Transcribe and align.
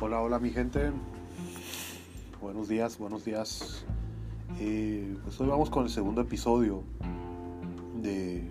Hola, 0.00 0.20
hola 0.20 0.40
mi 0.40 0.50
gente. 0.50 0.90
Buenos 2.42 2.68
días, 2.68 2.98
buenos 2.98 3.24
días. 3.24 3.84
Eh, 4.58 5.16
pues 5.22 5.40
hoy 5.40 5.46
vamos 5.46 5.70
con 5.70 5.84
el 5.84 5.88
segundo 5.88 6.20
episodio 6.20 6.82
de, 8.02 8.50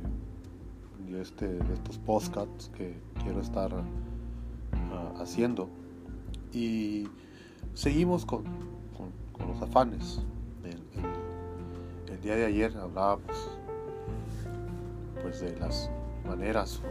este, 1.20 1.50
de 1.50 1.74
estos 1.74 1.98
podcasts 1.98 2.72
que 2.78 2.96
quiero 3.22 3.42
estar 3.42 3.74
uh, 3.74 5.22
haciendo. 5.22 5.68
Y 6.54 7.10
seguimos 7.74 8.26
con, 8.26 8.46
con, 8.96 9.48
los 9.48 9.62
afanes. 9.62 10.22
El, 10.64 12.14
el, 12.14 12.22
día 12.22 12.38
de 12.38 12.46
ayer 12.46 12.78
hablábamos 12.78 13.50
pues 15.22 15.42
de 15.42 15.60
las 15.60 15.92
maneras 16.26 16.82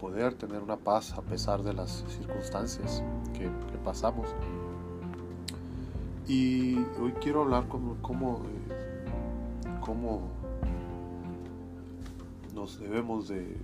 poder 0.00 0.34
tener 0.34 0.62
una 0.62 0.76
paz 0.76 1.12
a 1.12 1.20
pesar 1.20 1.62
de 1.62 1.74
las 1.74 2.04
circunstancias 2.08 3.04
que, 3.34 3.50
pasamos. 3.84 4.28
Y 6.26 6.76
hoy 7.00 7.12
quiero 7.20 7.42
hablar 7.42 7.66
como 7.68 7.96
cómo, 8.02 8.42
eh, 8.44 9.80
cómo 9.80 10.28
nos 12.54 12.78
debemos 12.78 13.28
de 13.28 13.56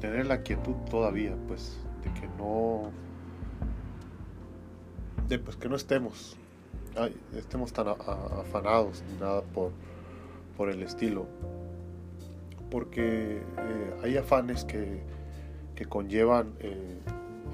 tener 0.00 0.26
la 0.26 0.42
quietud 0.42 0.74
todavía, 0.90 1.34
pues, 1.48 1.78
de 2.04 2.20
que 2.20 2.28
no, 2.36 2.90
de 5.28 5.38
pues 5.38 5.56
que 5.56 5.68
no 5.68 5.76
estemos, 5.76 6.36
estemos 7.34 7.72
tan 7.72 7.88
afanados 7.88 9.02
ni 9.10 9.18
nada 9.18 9.40
por, 9.40 9.72
por 10.56 10.68
el 10.68 10.82
estilo 10.82 11.26
porque 12.70 13.38
eh, 13.38 13.94
hay 14.02 14.16
afanes 14.16 14.64
que, 14.64 15.02
que 15.74 15.86
conllevan 15.86 16.54
eh, 16.60 16.98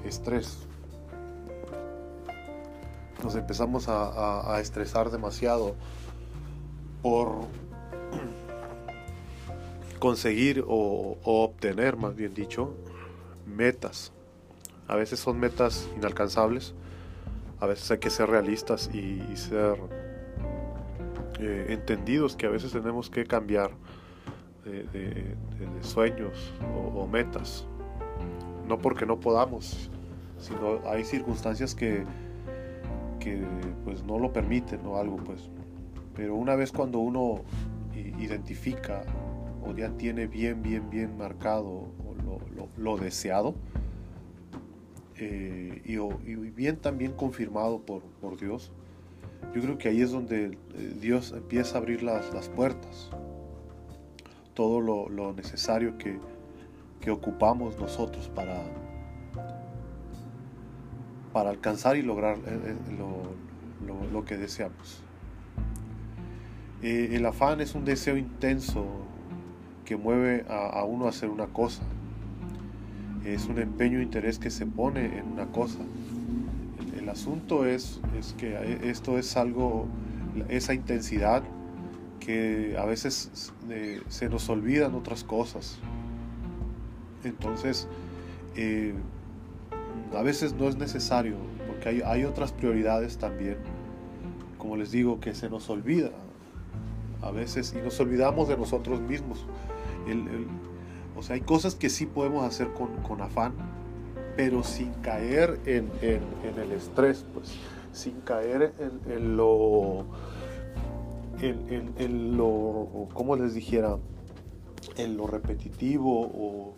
estrés. 0.05 0.59
Nos 3.23 3.35
empezamos 3.35 3.87
a, 3.87 4.55
a, 4.55 4.61
estresar 4.61 5.09
demasiado 5.09 5.75
por 7.01 7.47
conseguir 9.99 10.63
o, 10.67 11.17
obtener, 11.23 11.97
más 11.97 12.15
bien 12.15 12.33
dicho, 12.33 12.75
metas. 13.45 14.11
A 14.87 14.95
veces 14.95 15.19
son 15.19 15.39
metas 15.39 15.89
inalcanzables, 15.97 16.73
a 17.59 17.65
veces 17.65 17.89
hay 17.91 17.97
que 17.97 18.09
ser 18.09 18.29
realistas 18.29 18.89
y, 18.93 19.23
y 19.31 19.35
ser 19.35 19.77
eh, 21.39 21.67
entendidos 21.69 22.35
que 22.35 22.45
a 22.45 22.49
veces 22.49 22.71
tenemos 22.71 23.09
que 23.09 23.25
cambiar 23.25 23.71
de, 24.67 25.35
sueños 25.81 26.53
o, 26.95 27.07
metas. 27.07 27.65
No 28.67 28.77
porque 28.77 29.05
no 29.05 29.19
podamos, 29.19 29.89
sino 30.37 30.81
hay 30.89 31.03
circunstancias 31.03 31.73
que, 31.73 32.03
que 33.19 33.41
pues 33.85 34.03
no 34.03 34.19
lo 34.19 34.33
permiten 34.33 34.85
o 34.85 34.97
algo 34.97 35.17
pues. 35.17 35.49
Pero 36.15 36.35
una 36.35 36.55
vez 36.55 36.71
cuando 36.71 36.99
uno 36.99 37.43
identifica 37.95 39.03
o 39.65 39.73
ya 39.73 39.89
tiene 39.91 40.27
bien, 40.27 40.61
bien, 40.61 40.89
bien 40.89 41.17
marcado 41.17 41.87
lo 42.77 42.97
deseado 42.97 43.55
eh, 45.19 45.81
y, 45.83 45.93
y, 46.29 46.35
bien 46.51 46.77
también 46.77 47.13
confirmado 47.13 47.79
por, 47.79 48.03
por 48.21 48.39
Dios, 48.39 48.71
yo 49.55 49.61
creo 49.61 49.77
que 49.77 49.89
ahí 49.89 50.01
es 50.01 50.11
donde 50.11 50.45
eh, 50.75 50.97
Dios 50.99 51.33
empieza 51.35 51.75
a 51.75 51.81
abrir 51.81 52.03
las, 52.03 52.31
las 52.33 52.49
puertas 52.49 53.09
todo 54.57 54.81
lo, 54.81 55.33
necesario 55.33 55.99
que, 55.99 56.19
ocupamos 57.11 57.79
nosotros 57.79 58.27
para, 58.35 58.63
para 61.31 61.51
alcanzar 61.51 61.95
y 61.95 62.01
lograr 62.01 62.37
eh, 62.39 62.41
eh, 62.65 62.75
lo, 64.11 64.25
que 64.25 64.35
deseamos. 64.35 65.03
Eh, 66.81 67.11
el 67.13 67.25
afán 67.25 67.61
es 67.61 67.75
un 67.75 67.85
deseo 67.85 68.17
intenso 68.17 68.85
que 69.85 69.95
mueve 69.95 70.43
a, 70.49 70.79
a, 70.79 70.83
uno 70.83 71.05
a 71.05 71.09
hacer 71.09 71.29
una 71.29 71.47
cosa. 71.47 71.83
Es 73.23 73.45
un 73.45 73.59
empeño 73.59 73.99
e 73.99 74.03
interés 74.03 74.37
que 74.37 74.49
se 74.49 74.65
pone 74.65 75.19
en 75.19 75.27
una 75.31 75.45
cosa. 75.45 75.79
El, 76.79 77.03
el 77.03 77.09
asunto 77.09 77.65
es, 77.65 78.01
es 78.19 78.33
que 78.33 78.79
esto 78.83 79.17
es 79.17 79.37
algo, 79.37 79.85
esa 80.49 80.73
intensidad 80.73 81.43
que 82.19 82.75
a 82.77 82.85
veces 82.85 83.53
eh, 83.69 84.01
se 84.07 84.29
nos 84.29 84.49
olvidan 84.49 84.95
otras 84.95 85.23
cosas. 85.23 85.77
Entonces, 87.23 87.87
eh, 88.55 88.93
a 90.15 90.21
veces 90.21 90.53
no 90.53 90.67
es 90.67 90.77
necesario, 90.77 91.35
porque 91.67 91.89
hay, 91.89 92.01
hay, 92.01 92.23
otras 92.25 92.51
prioridades 92.51 93.17
también, 93.17 93.57
como 94.57 94.77
les 94.77 94.91
digo, 94.91 95.19
que 95.19 95.33
se 95.35 95.49
nos 95.49 95.69
olvida 95.69 96.11
a 97.21 97.31
veces 97.31 97.75
y 97.77 97.81
nos 97.83 97.99
olvidamos 97.99 98.47
de 98.47 98.57
nosotros 98.57 99.01
mismos. 99.01 99.45
El, 100.07 100.47
o 101.17 101.23
sea, 101.23 101.35
hay 101.35 101.41
cosas 101.41 101.75
que 101.75 101.89
sí 101.89 102.05
podemos 102.05 102.45
hacer 102.45 102.71
con, 102.73 102.95
con 102.97 103.21
afán, 103.21 103.53
pero 104.35 104.63
sin 104.63 104.93
caer 104.95 105.59
en, 105.65 105.89
en, 106.01 106.21
en, 106.43 106.59
el 106.61 106.71
estrés, 106.71 107.25
pues, 107.33 107.55
sin 107.91 108.21
caer 108.21 108.73
en, 108.79 109.11
en 109.11 109.35
lo 109.35 110.05
en, 111.41 111.93
en, 111.97 112.37
lo, 112.37 113.07
como 113.13 113.35
les 113.35 113.53
dijera, 113.53 113.97
en 114.97 115.17
lo 115.17 115.27
repetitivo 115.27 116.21
o, 116.21 116.73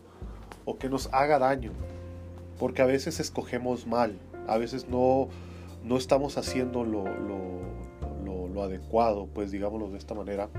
o, 0.65 0.77
que 0.77 0.89
nos 0.89 1.09
haga 1.13 1.39
daño. 1.39 1.71
Porque 2.59 2.81
a 2.81 2.85
veces 2.85 3.19
escogemos 3.19 3.87
mal, 3.87 4.17
a 4.47 4.57
veces 4.57 4.89
no, 4.89 5.29
no 5.83 5.97
estamos 5.97 6.37
haciendo 6.37 6.83
lo, 6.83 7.05
lo, 7.05 7.39
lo, 8.25 8.47
lo 8.49 8.63
adecuado, 8.63 9.27
pues 9.33 9.51
digámoslo 9.51 9.89
de 9.89 9.97
esta 9.97 10.13
manera, 10.13 10.49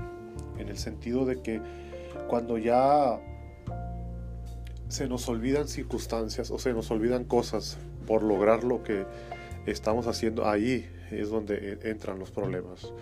en 0.57 0.69
el 0.69 0.77
sentido 0.77 1.25
de 1.25 1.41
que 1.41 1.61
cuando 2.27 2.57
ya 2.57 3.19
se 4.87 5.07
nos 5.07 5.29
olvidan 5.29 5.67
circunstancias 5.67 6.49
o 6.51 6.59
se 6.59 6.73
nos 6.73 6.89
olvidan 6.91 7.23
cosas 7.23 7.77
por 8.07 8.23
lograr 8.23 8.63
lo 8.63 8.83
que 8.83 9.05
estamos 9.65 10.07
haciendo, 10.07 10.47
ahí 10.47 10.89
es 11.19 11.29
donde 11.29 11.79
entran 11.83 12.19
los 12.19 12.31
problemas. 12.31 12.93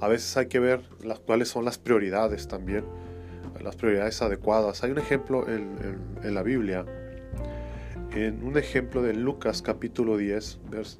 A 0.00 0.08
veces 0.08 0.36
hay 0.36 0.46
que 0.46 0.58
ver 0.58 0.80
cuáles 1.24 1.48
son 1.48 1.64
las 1.64 1.78
prioridades 1.78 2.48
también, 2.48 2.84
las 3.62 3.76
prioridades 3.76 4.20
adecuadas. 4.22 4.82
Hay 4.84 4.90
un 4.90 4.98
ejemplo 4.98 5.48
en, 5.48 5.76
en, 6.22 6.34
la 6.34 6.42
Biblia, 6.42 6.84
en 8.12 8.44
un 8.44 8.58
ejemplo 8.58 9.02
de 9.02 9.14
Lucas 9.14 9.62
capítulo 9.62 10.16
10, 10.16 10.60
vers, 10.70 10.98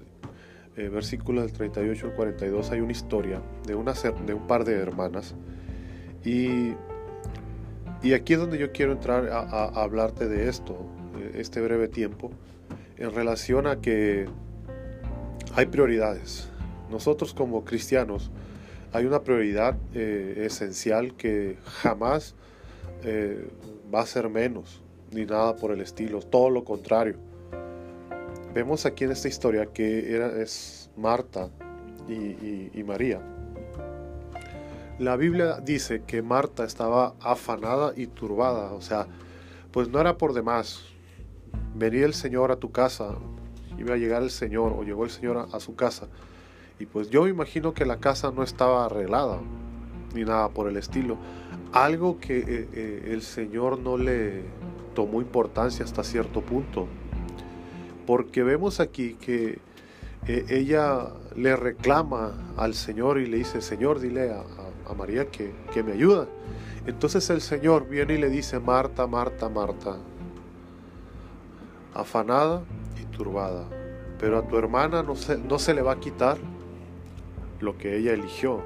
eh, 0.76 0.88
versículos 0.88 1.44
del 1.44 1.52
38 1.52 2.06
al 2.06 2.14
42, 2.14 2.70
hay 2.72 2.80
una 2.80 2.92
historia 2.92 3.40
de, 3.64 3.74
una, 3.74 3.92
de 3.92 4.34
un 4.34 4.46
par 4.46 4.64
de 4.64 4.74
hermanas. 4.74 5.34
Y, 6.24 6.72
y 8.02 8.12
aquí 8.12 8.32
es 8.32 8.38
donde 8.38 8.58
yo 8.58 8.72
quiero 8.72 8.92
entrar 8.92 9.28
a, 9.28 9.66
hablarte 9.66 10.26
de 10.26 10.48
esto, 10.48 10.76
este 11.34 11.60
breve 11.60 11.88
tiempo, 11.88 12.32
en 12.96 13.14
relación 13.14 13.66
a 13.66 13.80
que 13.80 14.26
hay 15.54 15.66
prioridades. 15.66 16.50
Nosotros 16.94 17.34
como 17.34 17.64
cristianos, 17.64 18.30
hay 18.92 19.04
una 19.04 19.24
prioridad 19.24 19.76
eh, 19.94 20.44
esencial 20.46 21.16
que 21.16 21.56
jamás 21.82 22.36
eh, 23.02 23.50
va 23.92 24.02
a 24.02 24.06
ser 24.06 24.28
menos, 24.28 24.80
ni 25.10 25.26
nada 25.26 25.56
por 25.56 25.72
el 25.72 25.80
estilo, 25.80 26.20
todo 26.20 26.50
lo 26.50 26.62
contrario. 26.62 27.16
Vemos 28.54 28.86
aquí 28.86 29.02
en 29.02 29.10
esta 29.10 29.26
historia 29.26 29.66
que 29.66 30.40
es 30.40 30.88
Marta 30.96 31.50
y, 32.08 32.80
María. 32.84 33.20
La 35.00 35.16
Biblia 35.16 35.58
dice 35.60 36.04
que 36.06 36.22
Marta 36.22 36.64
estaba 36.64 37.16
afanada 37.18 37.92
y 37.96 38.06
turbada, 38.06 38.72
o 38.72 38.80
sea, 38.80 39.08
pues 39.72 39.88
no 39.88 40.00
era 40.00 40.16
por 40.16 40.32
demás. 40.32 40.84
Venía 41.74 42.06
el 42.06 42.14
Señor 42.14 42.52
a 42.52 42.56
tu 42.56 42.70
casa, 42.70 43.16
iba 43.76 43.94
a 43.94 43.96
llegar 43.96 44.22
el 44.22 44.30
Señor 44.30 44.72
o 44.78 44.84
llegó 44.84 45.02
el 45.02 45.10
Señor 45.10 45.48
a 45.52 45.58
su 45.58 45.74
casa 45.74 46.06
y 46.78 46.86
pues 46.86 47.08
yo 47.10 47.22
me 47.22 47.30
imagino 47.30 47.72
que 47.72 47.84
la 47.84 47.98
casa 47.98 48.32
no 48.32 48.42
estaba 48.42 48.86
arreglada, 48.86 49.38
ni 50.14 50.24
nada 50.24 50.48
por 50.48 50.68
el 50.68 50.76
estilo. 50.76 51.16
Algo 51.72 52.18
que 52.18 52.38
eh, 52.38 52.68
eh, 52.72 53.08
el 53.12 53.22
Señor 53.22 53.78
no 53.78 53.96
le 53.96 54.42
tomó 54.94 55.20
importancia 55.20 55.84
hasta 55.84 56.02
cierto 56.02 56.40
punto. 56.40 56.88
Porque 58.06 58.42
vemos 58.42 58.80
aquí 58.80 59.14
que 59.14 59.58
eh, 60.26 60.46
ella 60.48 61.10
le 61.36 61.56
reclama 61.56 62.32
al 62.56 62.74
Señor 62.74 63.18
y 63.18 63.26
le 63.26 63.38
dice, 63.38 63.60
Señor, 63.60 64.00
dile 64.00 64.32
a, 64.32 64.42
a, 64.88 64.94
María 64.94 65.30
que, 65.30 65.52
que 65.72 65.82
me 65.82 65.92
ayuda. 65.92 66.26
Entonces 66.86 67.30
el 67.30 67.40
Señor 67.40 67.88
viene 67.88 68.14
y 68.14 68.18
le 68.18 68.30
dice, 68.30 68.58
Marta, 68.58 69.06
Marta, 69.06 69.48
Marta, 69.48 69.96
afanada 71.94 72.62
y 73.00 73.04
turbada, 73.16 73.64
pero 74.18 74.38
a 74.38 74.46
tu 74.46 74.58
hermana 74.58 75.02
no 75.02 75.14
se, 75.14 75.38
no 75.38 75.58
se 75.58 75.72
le 75.72 75.80
va 75.80 75.92
a 75.92 76.00
quitar 76.00 76.36
lo 77.64 77.76
que 77.78 77.96
ella 77.96 78.12
eligió. 78.12 78.62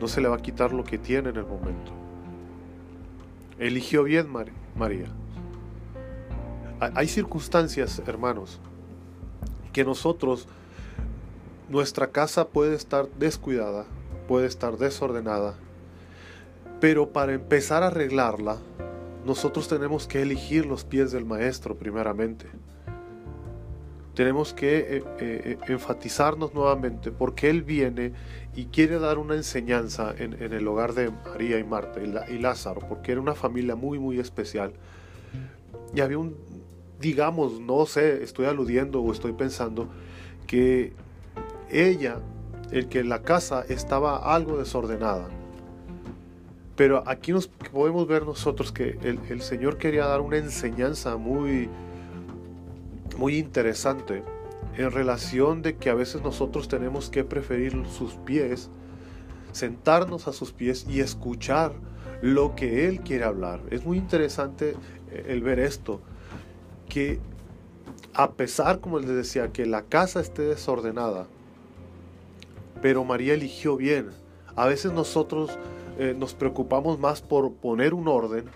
No 0.00 0.08
se 0.08 0.20
le 0.20 0.28
va 0.28 0.36
a 0.36 0.42
quitar 0.42 0.72
lo 0.72 0.84
que 0.84 0.98
tiene 0.98 1.30
en 1.30 1.36
el 1.36 1.46
momento. 1.46 1.92
Eligió 3.58 4.02
bien 4.04 4.28
María. 4.28 5.06
Hay 6.80 7.06
circunstancias, 7.06 8.02
hermanos, 8.06 8.60
que 9.72 9.84
nosotros, 9.84 10.48
nuestra 11.68 12.08
casa 12.08 12.48
puede 12.48 12.74
estar 12.74 13.08
descuidada, 13.18 13.86
puede 14.26 14.46
estar 14.46 14.76
desordenada, 14.76 15.54
pero 16.80 17.12
para 17.12 17.32
empezar 17.32 17.84
a 17.84 17.86
arreglarla, 17.86 18.58
nosotros 19.24 19.68
tenemos 19.68 20.08
que 20.08 20.22
elegir 20.22 20.66
los 20.66 20.84
pies 20.84 21.12
del 21.12 21.24
maestro 21.24 21.76
primeramente. 21.76 22.46
Tenemos 24.14 24.52
que 24.52 24.78
eh, 24.78 25.04
eh, 25.20 25.58
enfatizarnos 25.68 26.52
nuevamente 26.52 27.10
porque 27.10 27.48
Él 27.48 27.62
viene 27.62 28.12
y 28.54 28.66
quiere 28.66 28.98
dar 28.98 29.16
una 29.16 29.34
enseñanza 29.34 30.14
en, 30.16 30.34
el 30.34 30.68
hogar 30.68 30.92
de 30.92 31.10
María 31.10 31.58
y 31.58 31.64
Marta 31.64 32.00
y, 32.28 32.38
Lázaro, 32.38 32.82
porque 32.86 33.12
era 33.12 33.20
una 33.22 33.34
familia 33.34 33.74
muy, 33.74 33.98
muy 33.98 34.18
especial. 34.18 34.74
Y 35.94 36.00
había 36.00 36.18
un, 36.18 36.36
digamos, 37.00 37.58
no 37.58 37.86
sé, 37.86 38.22
estoy 38.22 38.44
aludiendo 38.44 39.00
o 39.00 39.10
estoy 39.12 39.32
pensando 39.32 39.88
que 40.46 40.92
ella, 41.70 42.18
el 42.70 42.88
que 42.88 43.04
la 43.04 43.22
casa 43.22 43.64
estaba 43.66 44.34
algo 44.34 44.58
desordenada. 44.58 45.28
Pero 46.76 47.02
aquí 47.06 47.32
nos 47.32 47.48
podemos 47.48 48.06
ver 48.06 48.26
nosotros 48.26 48.72
que 48.72 48.98
el, 49.02 49.18
el 49.30 49.40
Señor 49.40 49.78
quería 49.78 50.04
dar 50.04 50.20
una 50.20 50.36
enseñanza 50.36 51.16
muy, 51.16 51.70
muy 53.22 53.38
interesante 53.38 54.24
en 54.76 54.90
relación 54.90 55.62
de 55.62 55.76
que 55.76 55.90
a 55.90 55.94
veces 55.94 56.22
nosotros 56.22 56.66
tenemos 56.66 57.08
que 57.08 57.22
preferir 57.22 57.72
sus 57.86 58.14
pies, 58.14 58.68
sentarnos 59.52 60.26
a 60.26 60.32
sus 60.32 60.50
pies 60.50 60.86
y 60.88 60.98
escuchar 60.98 61.72
lo 62.20 62.56
que 62.56 62.88
Él 62.88 62.98
quiere 63.02 63.22
hablar. 63.22 63.60
Es 63.70 63.84
muy 63.84 63.96
interesante 63.96 64.74
eh, 65.12 65.26
el 65.28 65.40
ver 65.40 65.60
esto, 65.60 66.00
que 66.88 67.20
a 68.12 68.32
pesar, 68.32 68.80
como 68.80 68.98
les 68.98 69.10
decía, 69.10 69.52
que 69.52 69.66
la 69.66 69.82
casa 69.82 70.20
esté 70.20 70.42
desordenada, 70.42 71.28
pero 72.80 73.04
María 73.04 73.34
eligió 73.34 73.76
bien. 73.76 74.10
A 74.56 74.66
veces 74.66 74.90
nosotros 74.90 75.56
eh, 75.96 76.12
nos 76.18 76.34
preocupamos 76.34 76.98
más 76.98 77.22
por 77.22 77.52
poner 77.52 77.94
un 77.94 78.08
orden 78.08 78.46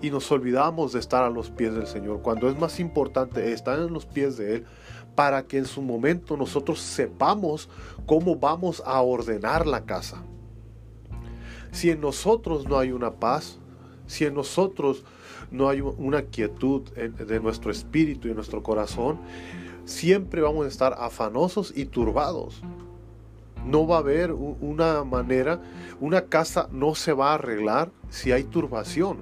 y 0.00 0.10
nos 0.10 0.30
olvidamos 0.30 0.92
de 0.92 1.00
estar 1.00 1.24
a 1.24 1.30
los 1.30 1.50
pies 1.50 1.74
del 1.74 1.86
Señor, 1.86 2.22
cuando 2.22 2.48
es 2.48 2.58
más 2.58 2.80
importante 2.80 3.52
estar 3.52 3.78
en 3.78 3.92
los 3.92 4.06
pies 4.06 4.36
de 4.36 4.56
Él 4.56 4.66
para 5.14 5.46
que 5.46 5.58
en 5.58 5.64
su 5.64 5.82
momento 5.82 6.36
nosotros 6.36 6.78
sepamos 6.78 7.68
cómo 8.04 8.36
vamos 8.36 8.82
a 8.84 9.00
ordenar 9.00 9.66
la 9.66 9.84
casa. 9.84 10.22
Si 11.72 11.90
en 11.90 12.00
nosotros 12.00 12.68
no 12.68 12.78
hay 12.78 12.92
una 12.92 13.12
paz, 13.14 13.58
si 14.06 14.24
en 14.24 14.34
nosotros 14.34 15.04
no 15.50 15.68
hay 15.68 15.80
una 15.80 16.22
quietud 16.22 16.82
de 16.90 17.40
nuestro 17.40 17.70
espíritu 17.70 18.28
y 18.28 18.34
nuestro 18.34 18.62
corazón, 18.62 19.18
siempre 19.84 20.42
vamos 20.42 20.66
a 20.66 20.68
estar 20.68 20.94
afanosos 20.98 21.72
y 21.74 21.86
turbados. 21.86 22.62
No 23.64 23.86
va 23.86 23.96
a 23.96 24.00
haber 24.00 24.32
una 24.32 25.02
manera, 25.04 25.60
una 26.00 26.26
casa 26.26 26.68
no 26.70 26.94
se 26.94 27.12
va 27.12 27.30
a 27.30 27.34
arreglar 27.34 27.90
si 28.10 28.32
hay 28.32 28.44
turbación, 28.44 29.18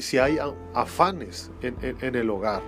si 0.00 0.18
hay 0.18 0.38
afanes 0.74 1.50
en 1.62 2.14
el 2.14 2.30
hogar 2.30 2.62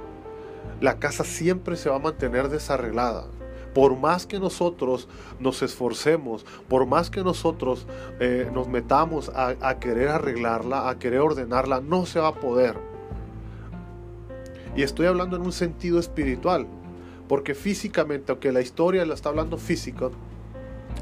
la 0.83 0.99
casa 0.99 1.25
siempre 1.25 1.77
se 1.77 1.89
va 1.89 1.97
a 1.97 2.01
mantener 2.01 2.49
desarreglada. 2.49 3.27
Por 3.73 3.97
más 3.97 4.27
que 4.27 4.39
nosotros 4.39 5.09
nos 5.41 5.63
esforcemos, 5.63 6.45
por 6.69 6.87
más 6.87 7.09
que 7.09 7.23
nosotros 7.23 7.87
eh, 8.21 8.51
nos 8.53 8.69
metamos 8.69 9.31
a, 9.35 9.79
querer 9.79 10.09
arreglarla, 10.09 10.91
a 10.91 10.99
querer 10.99 11.21
ordenarla, 11.21 11.81
no 11.81 12.05
se 12.05 12.21
va 12.21 12.29
a 12.29 12.35
poder. 12.35 12.77
Y 14.77 14.83
estoy 14.83 15.07
hablando 15.07 15.37
en 15.37 15.43
un 15.43 15.53
sentido 15.53 15.99
espiritual, 15.99 16.67
porque 17.29 17.55
físicamente, 17.55 18.33
aunque 18.33 18.53
la 18.53 18.61
historia 18.61 19.07
la 19.07 19.15
está 19.15 19.31
hablando 19.31 19.57
física, 19.57 20.11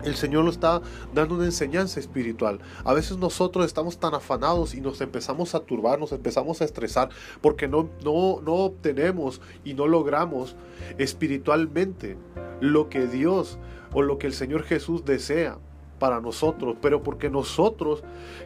el 0.05 0.17
Señor 0.17 0.45
nos 0.45 0.55
está 0.55 0.81
dando 1.15 1.35
una 1.35 1.45
enseñanza 1.45 2.01
espiritual. 2.01 2.61
A 2.85 2.95
veces 2.95 3.17
nosotros 3.19 3.67
estamos 3.67 3.99
tan 3.99 4.15
afanados 4.15 4.75
y 4.75 4.81
nos 4.81 5.01
empezamos 5.01 5.55
a 5.55 5.61
turbar, 5.61 5.99
nos 5.99 6.13
empezamos 6.13 6.61
a 6.61 6.65
estresar 6.65 7.11
porque 7.41 7.69
no, 7.69 7.89
no, 8.05 8.41
no 8.43 8.55
obtenemos 8.55 9.41
y 9.65 9.75
no 9.75 9.87
logramos 9.87 10.57
espiritualmente 10.99 12.17
lo 12.61 12.89
que 12.89 13.07
Dios 13.07 13.59
o 13.93 14.03
lo 14.03 14.19
que 14.19 14.27
el 14.27 14.35
Señor 14.35 14.63
Jesús 14.63 15.05
desea 15.05 15.59
para 15.99 16.21
nosotros, 16.21 16.77
pero 16.81 17.03
porque 17.03 17.29
nosotros 17.29 18.03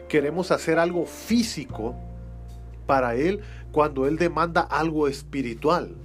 queremos 0.09 0.51
hacer 0.51 0.77
algo 0.77 1.05
físico 1.05 1.95
para 2.85 3.15
Él 3.15 3.41
cuando 3.71 4.07
Él 4.07 4.17
demanda 4.17 4.61
algo 4.61 5.07
espiritual 5.07 5.95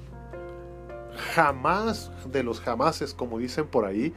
jamás 1.34 2.10
de 2.30 2.42
los 2.42 2.60
jamases, 2.60 3.14
como 3.14 3.38
dicen 3.38 3.66
por 3.66 3.84
ahí, 3.84 4.12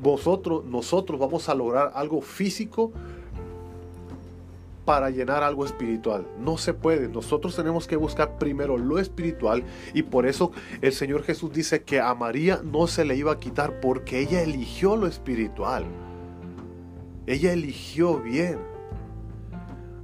vosotros, 0.00 0.64
nosotros 0.64 1.18
vamos 1.20 1.48
a 1.48 1.54
lograr 1.54 1.92
algo 1.94 2.20
físico 2.20 2.92
para 4.84 5.10
llenar 5.10 5.42
algo 5.42 5.64
espiritual. 5.64 6.26
No 6.38 6.58
se 6.58 6.74
puede. 6.74 7.08
Nosotros 7.08 7.54
tenemos 7.54 7.86
que 7.86 7.96
buscar 7.96 8.38
primero 8.38 8.76
lo 8.76 8.98
espiritual 8.98 9.62
y 9.94 10.02
por 10.02 10.26
eso 10.26 10.52
el 10.80 10.92
Señor 10.92 11.22
Jesús 11.22 11.52
dice 11.52 11.82
que 11.82 12.00
a 12.00 12.14
María 12.14 12.60
no 12.64 12.86
se 12.86 13.04
le 13.04 13.16
iba 13.16 13.32
a 13.32 13.38
quitar 13.38 13.80
porque 13.80 14.20
ella 14.20 14.42
eligió 14.42 14.96
lo 14.96 15.06
espiritual. 15.06 15.84
Ella 17.26 17.52
eligió 17.52 18.18
bien. 18.18 18.71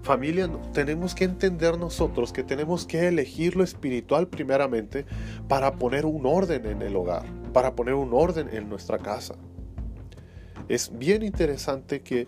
Familia, 0.08 0.49
tenemos 0.72 1.14
que 1.14 1.25
entender 1.25 1.76
nosotros 1.76 2.32
que 2.32 2.43
tenemos 2.43 2.87
que 2.87 3.08
elegir 3.08 3.56
lo 3.56 3.62
espiritual 3.62 4.26
primeramente 4.26 5.05
para 5.49 5.72
poner 5.75 6.06
un 6.06 6.25
orden 6.25 6.64
en 6.64 6.81
el 6.81 6.96
hogar, 6.96 7.26
para 7.52 7.75
poner 7.75 7.93
un 7.93 8.14
orden 8.14 8.49
en 8.50 8.70
nuestra 8.70 8.96
casa. 8.96 9.34
Es 10.66 10.96
bien 10.96 11.22
interesante 11.22 12.00
que, 12.00 12.26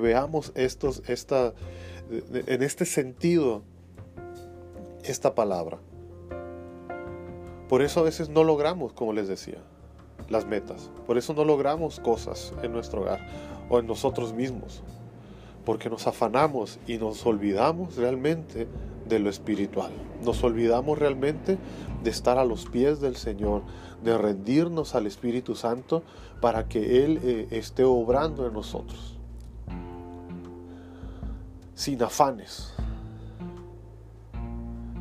veamos 0.00 0.52
estos, 0.54 1.02
esta, 1.08 1.54
en 2.10 2.62
este 2.62 2.84
sentido 2.84 3.62
esta 5.02 5.34
palabra. 5.34 5.78
Por 7.70 7.80
eso 7.80 8.00
a 8.00 8.02
veces 8.02 8.28
no 8.28 8.44
logramos, 8.44 8.92
como 8.92 9.14
les 9.14 9.28
decía, 9.28 9.62
las 10.28 10.44
metas. 10.44 10.90
Por 11.06 11.16
eso 11.16 11.32
no 11.32 11.46
logramos 11.46 12.00
cosas 12.00 12.52
en 12.62 12.72
nuestro 12.72 13.00
hogar 13.00 13.26
o 13.70 13.78
en 13.78 13.86
nosotros 13.86 14.34
mismos 14.34 14.82
porque 15.64 15.88
nos 15.90 16.06
afanamos 16.06 16.78
y 16.86 16.98
nos 16.98 17.24
olvidamos 17.26 17.96
realmente 17.96 18.68
de 19.08 19.18
lo 19.18 19.30
espiritual. 19.30 19.92
Nos 20.24 20.42
olvidamos 20.42 20.98
realmente 20.98 21.58
de 22.02 22.10
estar 22.10 22.38
a 22.38 22.44
los 22.44 22.66
pies 22.66 23.00
del 23.00 23.16
Señor, 23.16 23.62
de 24.02 24.16
rendirnos 24.16 24.94
al 24.94 25.06
Espíritu 25.06 25.54
Santo 25.54 26.02
para 26.40 26.68
que 26.68 27.04
Él 27.04 27.20
eh, 27.22 27.48
esté 27.50 27.84
obrando 27.84 28.46
en 28.46 28.52
nosotros. 28.52 29.18
Sin 31.74 32.02
afanes. 32.02 32.74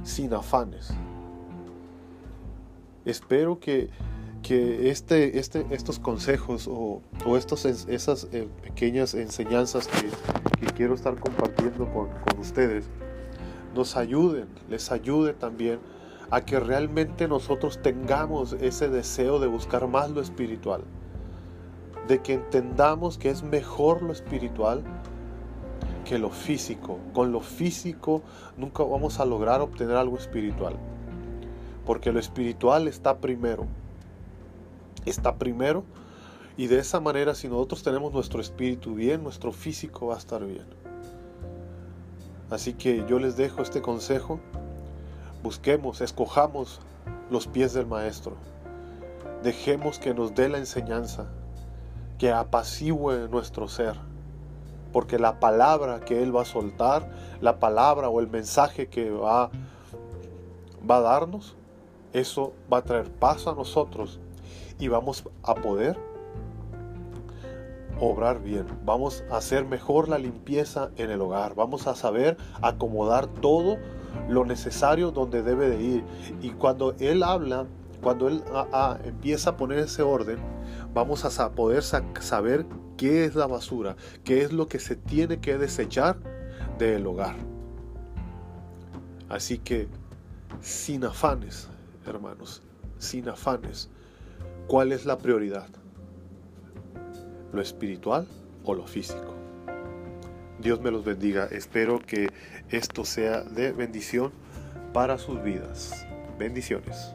Sin 0.04 0.34
afanes. 0.34 0.94
Espero 3.06 3.60
que 3.60 3.90
que 4.44 4.90
este, 4.90 5.40
este, 5.40 5.66
estos 5.72 5.98
consejos 6.00 6.68
o, 6.68 7.02
o 7.26 7.38
estos, 7.38 7.66
esas 7.66 8.28
eh, 8.34 8.48
pequeñas 8.62 9.14
enseñanzas 9.16 9.88
que, 9.88 10.10
quiero 10.76 10.96
estar 10.96 11.16
compartiendo 11.20 11.86
con, 11.92 12.10
con, 12.10 12.40
ustedes 12.40 12.86
nos 13.76 13.96
ayuden, 13.96 14.48
les 14.70 14.92
ayude 14.92 15.34
también 15.34 15.80
a 16.32 16.42
que 16.42 16.60
realmente 16.60 17.28
nosotros 17.28 17.80
tengamos 17.82 18.54
ese 18.54 18.90
deseo 18.90 19.40
de 19.40 19.48
buscar 19.48 19.88
más 19.88 20.10
lo 20.10 20.20
espiritual, 20.20 20.82
de 22.08 22.22
que 22.22 22.34
entendamos 22.34 23.18
que 23.18 23.30
es 23.30 23.44
mejor 23.44 24.02
lo 24.02 24.12
espiritual 24.12 24.84
que 26.06 26.18
lo 26.18 26.30
físico. 26.30 26.98
Con 27.14 27.32
lo 27.32 27.40
físico 27.40 28.22
nunca 28.58 28.84
vamos 28.84 29.20
a 29.20 29.26
lograr 29.26 29.62
obtener 29.62 29.96
algo 29.96 30.18
espiritual, 30.18 30.76
porque 31.86 32.12
lo 32.12 32.20
espiritual 32.20 32.88
está 32.88 33.18
primero 33.18 33.68
está 35.06 35.36
primero. 35.36 35.84
Y 36.56 36.68
de 36.68 36.80
esa 36.80 37.00
manera, 37.00 37.34
si 37.34 37.48
nosotros 37.48 37.82
tenemos 37.82 38.14
nuestro 38.14 38.40
espíritu 38.40 38.94
bien, 38.94 39.24
nuestro 39.24 39.52
físico 39.52 40.08
va 40.08 40.16
a 40.16 40.20
estar 40.20 40.46
bien. 40.46 40.66
Así 42.50 42.74
que 42.74 43.04
yo 43.08 43.18
les 43.18 43.36
dejo 43.36 43.62
este 43.62 43.82
consejo. 43.82 44.40
Busquemos, 45.42 46.02
escojamos 46.02 46.80
los 47.32 47.48
pies 47.48 47.74
del 47.74 47.88
Maestro. 47.88 48.36
Dejemos 49.42 49.98
que 49.98 50.14
nos 50.14 50.36
dé 50.36 50.48
la 50.48 50.60
enseñanza, 50.60 51.26
que 52.20 52.32
apacigüe 52.32 53.28
nuestro 53.30 53.68
ser. 53.68 53.96
Porque 54.92 55.18
la 55.18 55.40
palabra 55.40 56.02
que 56.02 56.22
Él 56.22 56.36
va 56.36 56.44
a 56.44 56.46
soltar, 56.46 57.10
la 57.42 57.60
palabra 57.60 58.10
o 58.10 58.20
el 58.20 58.28
mensaje 58.28 58.88
que 58.88 59.10
va, 59.10 59.50
va 60.90 60.98
a 60.98 61.02
darnos, 61.02 61.56
eso 62.14 62.54
va 62.72 62.78
a 62.78 62.84
traer 62.84 63.12
paz 63.12 63.48
a 63.48 63.56
nosotros 63.56 64.20
y 64.84 64.90
vamos 64.90 65.24
a 65.44 65.56
poder 65.56 65.98
obrar 68.02 68.44
bien, 68.44 68.66
vamos 68.84 69.24
a 69.32 69.38
hacer 69.38 69.64
mejor 69.64 70.10
la 70.10 70.18
limpieza 70.18 70.92
en 70.98 71.10
el 71.10 71.22
hogar, 71.22 71.56
vamos 71.56 71.88
a 71.88 71.96
saber 71.96 72.36
acomodar 72.62 73.28
todo 73.28 73.78
lo 74.28 74.44
necesario 74.44 75.12
donde 75.12 75.42
debe 75.42 75.70
de 75.70 75.82
ir. 75.82 76.04
Y 76.42 76.50
cuando 76.50 76.96
Él 77.00 77.24
habla, 77.24 77.66
cuando 78.02 78.28
Él 78.28 78.44
empieza 79.06 79.52
a 79.52 79.58
poner 79.58 79.80
ese 79.80 80.02
orden, 80.02 80.40
vamos 80.94 81.24
a 81.24 81.52
poder 81.54 81.82
saber 81.82 82.66
qué 82.98 83.24
es 83.24 83.36
la 83.36 83.48
basura, 83.48 83.96
qué 84.26 84.42
es 84.42 84.52
lo 84.52 84.68
que 84.68 84.80
se 84.80 84.98
tiene 84.98 85.40
que 85.40 85.58
desechar 85.58 86.18
del 86.78 87.08
hogar. 87.08 87.38
Así 89.30 89.60
que, 89.60 89.88
sin 90.60 91.06
afanes, 91.06 91.70
hermanos, 92.06 92.62
sin 92.98 93.30
afanes, 93.30 93.90
¿cuál 94.68 94.92
es 94.92 95.06
la 95.06 95.18
prioridad? 95.18 95.68
¿Lo 97.52 97.62
espiritual 97.62 98.28
o 98.64 98.74
lo 98.74 98.88
físico? 98.88 99.34
Dios 100.60 100.82
me 100.82 100.92
los 100.92 101.04
bendiga. 101.04 101.48
Espero 101.52 102.00
que 102.00 102.30
esto 102.70 103.06
sea 103.06 103.42
de 103.42 103.72
bendición 103.72 104.32
para 104.94 105.18
sus 105.18 105.44
vidas. 105.44 106.06
Bendiciones. 106.40 107.14